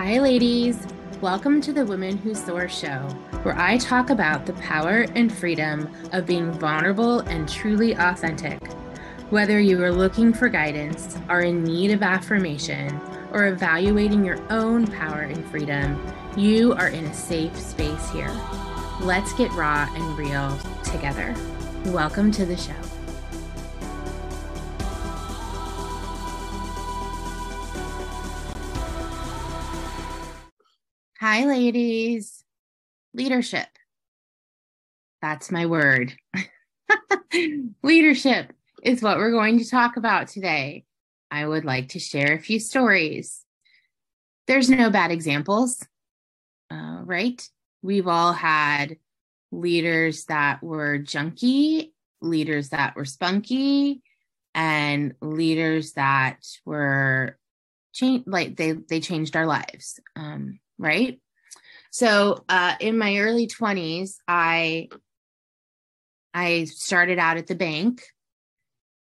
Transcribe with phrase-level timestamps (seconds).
[0.00, 0.86] Hi, ladies.
[1.20, 3.00] Welcome to the Women Who Soar show,
[3.42, 8.64] where I talk about the power and freedom of being vulnerable and truly authentic.
[9.30, 13.00] Whether you are looking for guidance, are in need of affirmation,
[13.32, 16.00] or evaluating your own power and freedom,
[16.36, 18.30] you are in a safe space here.
[19.00, 21.34] Let's get raw and real together.
[21.86, 23.07] Welcome to the show.
[31.30, 32.42] Hi, ladies.
[33.12, 33.68] Leadership.
[35.20, 36.16] That's my word.
[37.82, 40.86] Leadership is what we're going to talk about today.
[41.30, 43.44] I would like to share a few stories.
[44.46, 45.86] There's no bad examples,
[46.70, 47.46] uh, right?
[47.82, 48.96] We've all had
[49.52, 51.92] leaders that were junky,
[52.22, 54.00] leaders that were spunky,
[54.54, 57.36] and leaders that were
[57.92, 60.00] change like they they changed our lives.
[60.16, 61.20] Um, right?
[61.90, 64.88] So uh, in my early 20s, I
[66.34, 68.02] I started out at the bank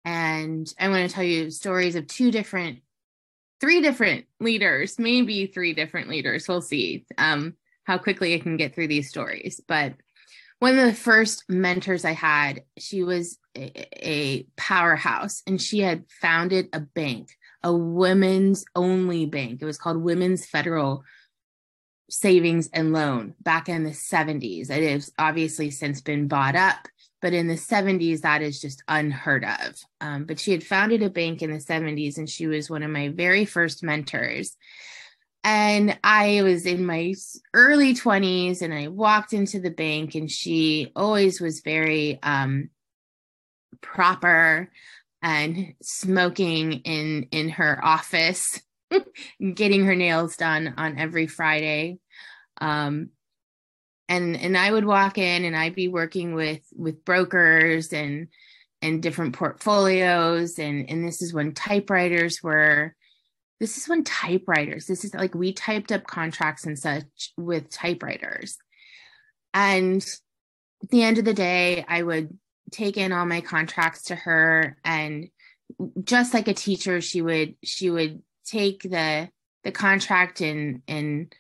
[0.05, 2.81] and I want to tell you stories of two different
[3.61, 6.47] three different leaders, maybe three different leaders.
[6.47, 9.61] We'll see um, how quickly I can get through these stories.
[9.67, 9.95] But
[10.59, 16.05] one of the first mentors I had, she was a, a powerhouse and she had
[16.21, 19.61] founded a bank, a women's only bank.
[19.61, 21.05] It was called Women's Federal
[22.09, 24.71] savings and loan back in the 70s.
[24.71, 26.89] It has obviously since been bought up,
[27.21, 29.77] but in the 70s, that is just unheard of.
[30.01, 32.91] Um, but she had founded a bank in the 70s, and she was one of
[32.91, 34.57] my very first mentors.
[35.43, 37.15] And I was in my
[37.55, 42.71] early 20s, and I walked into the bank, and she always was very um,
[43.81, 44.71] proper
[45.23, 48.61] and smoking in in her office
[49.55, 51.99] getting her nails done on every Friday.
[52.61, 53.11] Um,
[54.09, 58.29] and and I would walk in and I'd be working with with brokers and
[58.83, 62.95] and different portfolios and and this is when typewriters were
[63.59, 68.59] this is when typewriters this is like we typed up contracts and such with typewriters
[69.55, 70.07] and
[70.83, 72.39] at the end of the day I would
[72.71, 75.29] take in all my contracts to her and
[76.05, 79.29] just like a teacher she would she would take the
[79.65, 81.35] the contract and and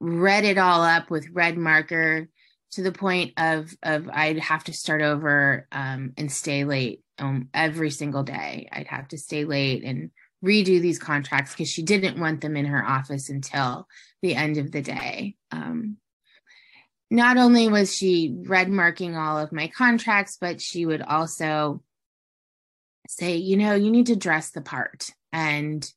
[0.00, 2.28] read it all up with red marker
[2.72, 7.48] to the point of of I'd have to start over um, and stay late um,
[7.54, 8.68] every single day.
[8.72, 10.10] I'd have to stay late and
[10.44, 13.86] redo these contracts because she didn't want them in her office until
[14.22, 15.36] the end of the day.
[15.52, 15.98] Um,
[17.10, 21.82] not only was she red marking all of my contracts, but she would also
[23.06, 25.88] say, you know, you need to dress the part and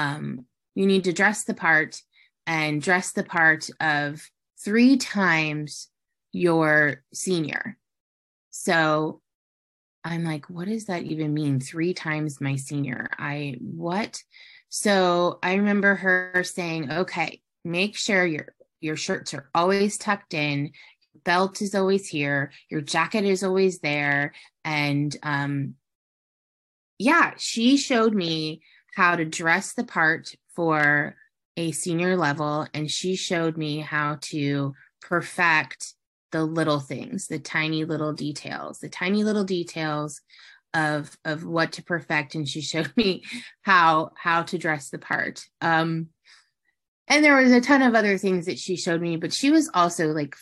[0.00, 2.00] um, you need to dress the part
[2.46, 4.22] and dress the part of
[4.64, 5.88] three times
[6.32, 7.76] your senior.
[8.50, 9.20] So
[10.02, 11.60] I'm like, what does that even mean?
[11.60, 13.10] Three times my senior.
[13.18, 14.22] I, what?
[14.70, 20.72] So I remember her saying, okay, make sure your, your shirts are always tucked in,
[21.24, 24.32] belt is always here, your jacket is always there.
[24.64, 25.74] And, um,
[26.98, 28.62] yeah, she showed me
[28.94, 31.16] how to dress the part for
[31.56, 35.94] a senior level and she showed me how to perfect
[36.32, 40.20] the little things the tiny little details the tiny little details
[40.74, 42.34] of of what to perfect.
[42.34, 43.24] And she showed me
[43.62, 45.44] how how to dress the part.
[45.60, 46.08] Um
[47.08, 49.70] and there was a ton of other things that she showed me but she was
[49.72, 50.36] also like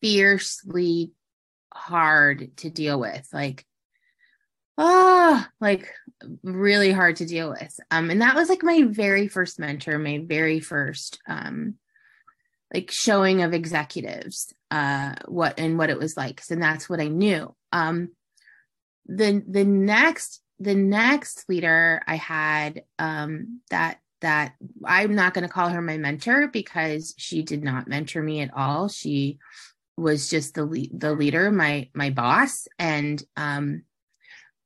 [0.00, 1.12] fiercely
[1.72, 3.26] hard to deal with.
[3.32, 3.64] Like
[4.76, 5.92] oh like
[6.42, 7.78] really hard to deal with.
[7.90, 11.74] Um and that was like my very first mentor my very first um
[12.72, 17.08] like showing of executives uh what and what it was like and that's what i
[17.08, 17.54] knew.
[17.72, 18.10] Um
[19.06, 24.54] the the next the next leader i had um that that
[24.84, 28.54] i'm not going to call her my mentor because she did not mentor me at
[28.54, 28.88] all.
[28.88, 29.38] She
[29.96, 32.66] was just the lead, the leader my my boss.
[32.78, 33.82] And um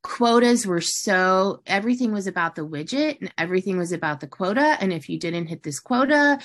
[0.08, 4.78] quotas were so everything was about the widget and everything was about the quota.
[4.80, 6.38] And if you didn't hit this quota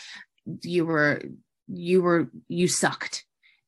[0.61, 1.21] you were
[1.69, 3.23] you were you sucked.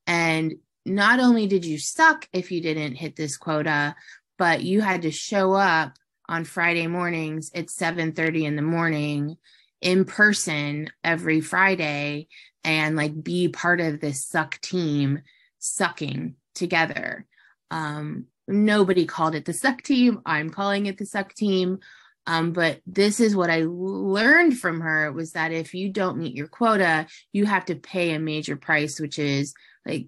[0.06, 0.56] And
[0.86, 3.96] not only did you suck if you didn't hit this quota
[4.38, 5.94] but you had to show up
[6.28, 9.38] on friday mornings at 7:30 in the morning
[9.80, 12.28] in person every friday
[12.66, 15.22] and like be part of this suck team
[15.60, 17.26] sucking together.
[17.72, 21.80] Um nobody called it the suck team i'm calling it the suck team
[22.28, 26.36] Um, but this is what I learned from her was that if you don't meet
[26.36, 29.54] your quota, you have to pay a major price, which is
[29.86, 30.08] like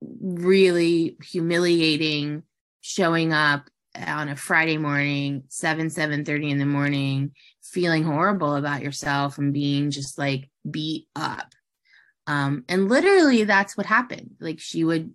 [0.00, 2.42] really humiliating
[2.80, 7.32] showing up on a Friday morning, 7, 7 30 in the morning,
[7.62, 11.52] feeling horrible about yourself and being just like beat up.
[12.26, 14.36] Um, and literally that's what happened.
[14.40, 15.12] Like she would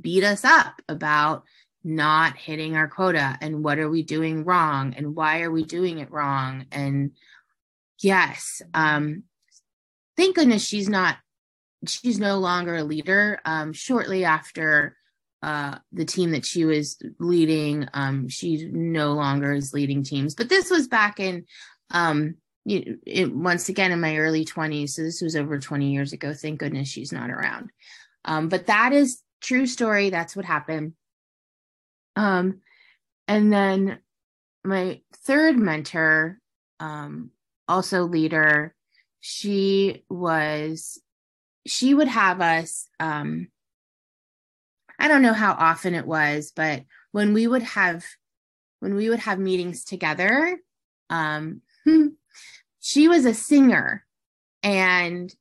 [0.00, 1.44] beat us up about
[1.84, 5.98] not hitting our quota and what are we doing wrong and why are we doing
[5.98, 6.64] it wrong.
[6.72, 7.12] And
[8.00, 9.22] yes um
[10.16, 11.18] thank goodness she's not
[11.86, 13.38] she's no longer a leader.
[13.44, 14.96] Um shortly after
[15.42, 20.34] uh the team that she was leading um she no longer is leading teams.
[20.34, 21.44] But this was back in
[21.90, 26.14] um you, it, once again in my early 20s so this was over 20 years
[26.14, 26.32] ago.
[26.32, 27.68] Thank goodness she's not around.
[28.24, 30.94] Um but that is true story that's what happened.
[32.16, 32.60] Um,
[33.28, 33.98] and then
[34.64, 36.38] my third mentor,
[36.80, 37.30] um,
[37.68, 38.74] also leader,
[39.20, 41.00] she was,
[41.66, 43.48] she would have us, um,
[44.98, 48.04] I don't know how often it was, but when we would have,
[48.80, 50.58] when we would have meetings together,
[51.10, 51.62] um,
[52.80, 54.04] she was a singer.
[54.62, 55.34] And,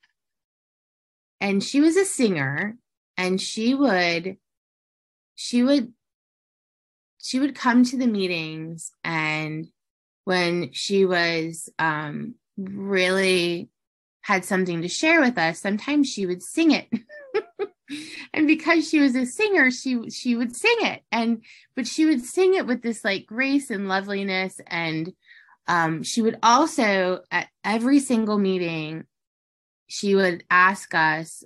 [1.40, 2.78] and she was a singer
[3.18, 4.38] and she would,
[5.36, 5.94] she would
[7.22, 9.68] she would come to the meetings and
[10.26, 13.70] when she was um, really
[14.22, 16.88] had something to share with us sometimes she would sing it.
[18.34, 21.04] And because she was a singer she she would sing it.
[21.12, 21.44] And
[21.76, 24.60] but she would sing it with this like grace and loveliness.
[24.66, 25.14] And
[25.68, 29.06] um, she would also at every single meeting
[29.88, 31.44] she would ask us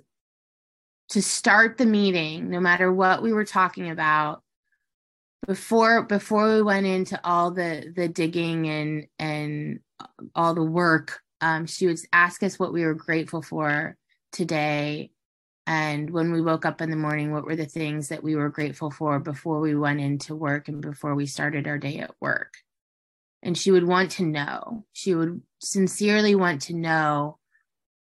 [1.10, 4.42] to start the meeting no matter what we were talking about
[5.46, 9.80] before before we went into all the the digging and and
[10.34, 13.96] all the work um, she would ask us what we were grateful for
[14.32, 15.10] today.
[15.66, 18.48] And when we woke up in the morning what were the things that we were
[18.48, 22.54] grateful for before we went into work and before we started our day at work?
[23.42, 24.84] And she would want to know.
[24.92, 27.38] She would sincerely want to know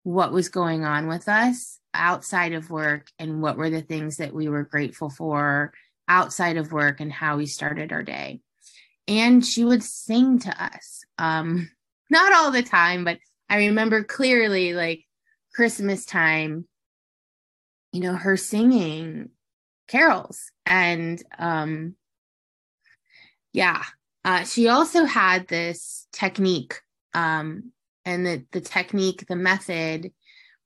[0.02, 4.32] what was going on with us outside of work and what were the things that
[4.32, 5.72] we were grateful for
[6.08, 8.40] outside of work and how we started our day.
[9.08, 11.02] And she would sing to us.
[11.18, 11.70] Um,
[12.10, 15.04] not all the time, but I remember clearly like
[15.54, 16.66] Christmas time,
[17.92, 19.30] you know, her singing
[19.88, 20.50] carols.
[20.66, 21.96] And um
[23.52, 23.82] yeah,
[24.24, 26.80] uh, she also had this technique.
[27.14, 27.72] Um,
[28.04, 30.12] and the, the technique, the method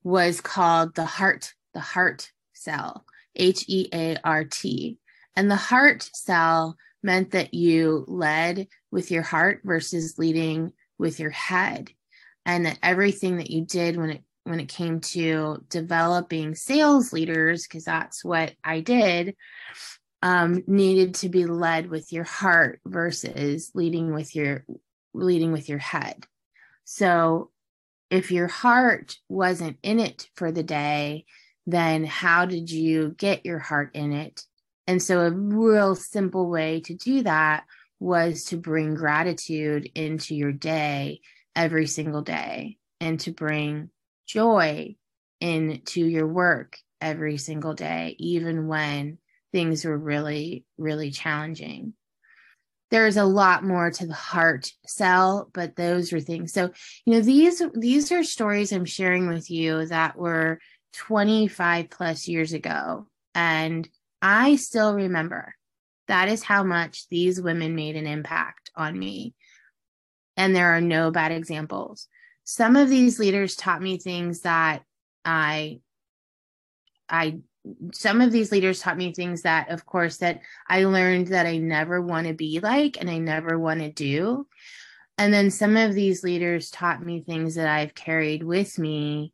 [0.05, 3.05] was called the heart, the heart sell,
[3.35, 4.99] H E A R T.
[5.35, 11.31] And the heart sell meant that you led with your heart versus leading with your
[11.31, 11.89] head.
[12.45, 17.63] And that everything that you did when it when it came to developing sales leaders,
[17.63, 19.35] because that's what I did,
[20.21, 24.65] um, needed to be led with your heart versus leading with your
[25.15, 26.27] leading with your head.
[26.83, 27.49] So
[28.09, 31.25] if your heart wasn't in it for the day,
[31.65, 34.43] then how did you get your heart in it?
[34.87, 37.63] And so, a real simple way to do that
[37.99, 41.21] was to bring gratitude into your day
[41.55, 43.89] every single day and to bring
[44.27, 44.95] joy
[45.39, 49.17] into your work every single day, even when
[49.51, 51.93] things were really, really challenging.
[52.91, 56.53] There's a lot more to the heart sell, but those are things.
[56.53, 56.71] So,
[57.05, 60.59] you know, these these are stories I'm sharing with you that were
[60.93, 63.07] 25 plus years ago.
[63.33, 63.87] And
[64.21, 65.55] I still remember
[66.07, 69.33] that is how much these women made an impact on me.
[70.37, 72.07] And there are no bad examples.
[72.43, 74.83] Some of these leaders taught me things that
[75.23, 75.79] I,
[77.09, 77.39] I,
[77.93, 81.57] some of these leaders taught me things that, of course, that I learned that I
[81.57, 84.47] never want to be like and I never want to do.
[85.17, 89.33] And then some of these leaders taught me things that I've carried with me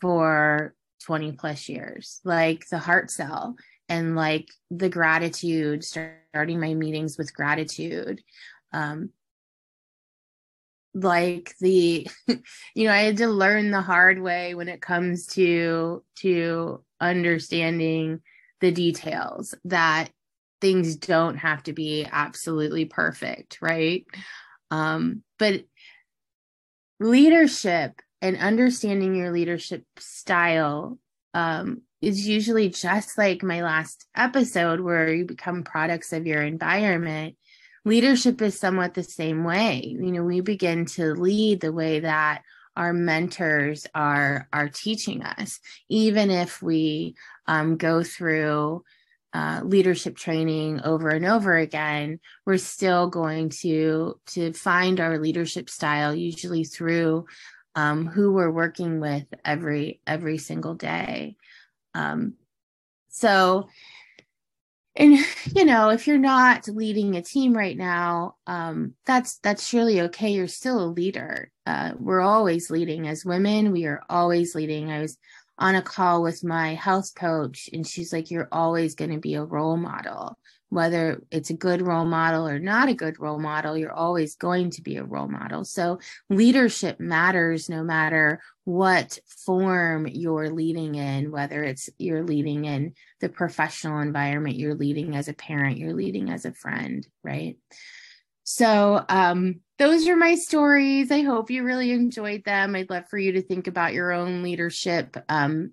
[0.00, 3.56] for 20 plus years, like the heart sell
[3.88, 8.22] and like the gratitude starting my meetings with gratitude
[8.72, 9.10] um
[10.94, 12.06] like the
[12.74, 18.20] you know i had to learn the hard way when it comes to to understanding
[18.60, 20.08] the details that
[20.60, 24.06] things don't have to be absolutely perfect right
[24.70, 25.62] um but
[26.98, 30.98] leadership and understanding your leadership style
[31.34, 37.36] um is usually just like my last episode where you become products of your environment
[37.86, 39.96] leadership is somewhat the same way.
[39.98, 42.42] You know, we begin to lead the way that
[42.76, 47.14] our mentors are are teaching us, even if we
[47.46, 48.84] um, go through
[49.32, 52.20] uh, leadership training over and over again.
[52.44, 57.26] We're still going to to find our leadership style usually through
[57.74, 61.36] um, who we're working with every every single day.
[61.94, 62.34] Um,
[63.08, 63.68] so
[64.96, 65.18] and
[65.54, 70.30] you know if you're not leading a team right now um, that's that's surely okay
[70.30, 75.00] you're still a leader uh, we're always leading as women we are always leading i
[75.00, 75.18] was
[75.58, 79.34] on a call with my health coach and she's like you're always going to be
[79.34, 80.36] a role model
[80.68, 84.70] whether it's a good role model or not a good role model, you're always going
[84.70, 85.64] to be a role model.
[85.64, 92.94] So leadership matters no matter what form you're leading in, whether it's you're leading in
[93.20, 97.56] the professional environment, you're leading as a parent, you're leading as a friend, right?
[98.48, 101.10] So, um, those are my stories.
[101.10, 102.76] I hope you really enjoyed them.
[102.76, 105.72] I'd love for you to think about your own leadership um,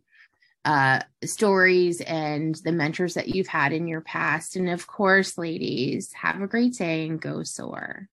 [0.65, 4.55] uh, stories and the mentors that you've had in your past.
[4.55, 8.09] And of course, ladies, have a great day and go soar.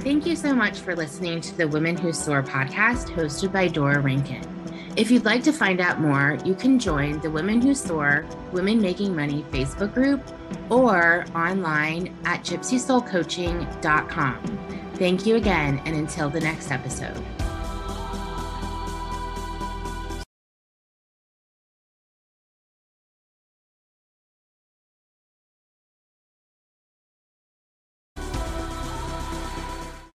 [0.00, 4.00] Thank you so much for listening to the Women Who Soar podcast hosted by Dora
[4.00, 4.55] Rankin.
[4.96, 8.80] If you'd like to find out more, you can join the Women Who Soar Women
[8.80, 10.22] Making Money Facebook group
[10.70, 14.58] or online at gypsysoulcoaching.com.
[14.94, 17.22] Thank you again, and until the next episode.